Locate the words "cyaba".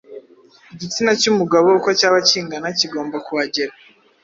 1.99-2.17